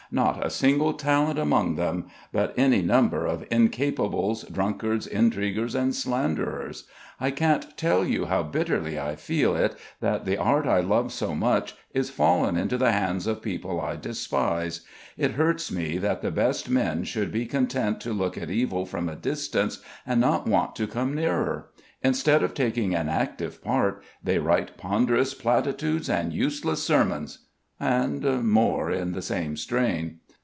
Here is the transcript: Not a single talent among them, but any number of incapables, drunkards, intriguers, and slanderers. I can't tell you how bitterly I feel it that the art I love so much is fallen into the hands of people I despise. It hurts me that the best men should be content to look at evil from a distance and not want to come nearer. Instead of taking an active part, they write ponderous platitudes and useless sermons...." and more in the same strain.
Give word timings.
Not 0.13 0.45
a 0.45 0.49
single 0.49 0.91
talent 0.91 1.39
among 1.39 1.75
them, 1.77 2.07
but 2.33 2.53
any 2.57 2.81
number 2.81 3.25
of 3.25 3.45
incapables, 3.49 4.43
drunkards, 4.51 5.07
intriguers, 5.07 5.73
and 5.73 5.95
slanderers. 5.95 6.83
I 7.21 7.31
can't 7.31 7.77
tell 7.77 8.03
you 8.03 8.25
how 8.25 8.43
bitterly 8.43 8.99
I 8.99 9.15
feel 9.15 9.55
it 9.55 9.73
that 10.01 10.25
the 10.25 10.35
art 10.35 10.65
I 10.67 10.81
love 10.81 11.13
so 11.13 11.33
much 11.33 11.77
is 11.93 12.09
fallen 12.09 12.57
into 12.57 12.77
the 12.77 12.91
hands 12.91 13.25
of 13.25 13.41
people 13.41 13.79
I 13.79 13.95
despise. 13.95 14.81
It 15.17 15.31
hurts 15.35 15.71
me 15.71 15.97
that 15.99 16.21
the 16.21 16.29
best 16.29 16.69
men 16.69 17.05
should 17.05 17.31
be 17.31 17.45
content 17.45 18.01
to 18.01 18.11
look 18.11 18.37
at 18.37 18.51
evil 18.51 18.85
from 18.85 19.07
a 19.07 19.15
distance 19.15 19.81
and 20.05 20.19
not 20.19 20.45
want 20.45 20.75
to 20.75 20.87
come 20.87 21.15
nearer. 21.15 21.69
Instead 22.03 22.43
of 22.43 22.53
taking 22.53 22.93
an 22.93 23.07
active 23.07 23.63
part, 23.63 24.03
they 24.21 24.39
write 24.39 24.75
ponderous 24.75 25.33
platitudes 25.33 26.09
and 26.09 26.33
useless 26.33 26.83
sermons...." 26.83 27.45
and 27.83 28.23
more 28.47 28.91
in 28.91 29.11
the 29.13 29.21
same 29.23 29.57
strain. 29.57 30.19